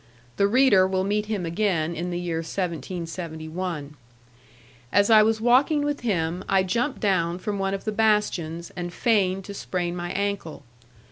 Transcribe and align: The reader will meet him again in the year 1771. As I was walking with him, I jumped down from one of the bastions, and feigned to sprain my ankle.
The 0.37 0.47
reader 0.47 0.87
will 0.87 1.03
meet 1.03 1.27
him 1.27 1.45
again 1.45 1.95
in 1.95 2.09
the 2.09 2.17
year 2.19 2.37
1771. 2.39 3.95
As 4.91 5.11
I 5.11 5.21
was 5.21 5.39
walking 5.39 5.83
with 5.83 5.99
him, 5.99 6.43
I 6.49 6.63
jumped 6.63 6.99
down 6.99 7.37
from 7.37 7.59
one 7.59 7.75
of 7.75 7.83
the 7.85 7.91
bastions, 7.91 8.71
and 8.75 8.91
feigned 8.91 9.45
to 9.45 9.53
sprain 9.53 9.95
my 9.95 10.11
ankle. 10.13 10.63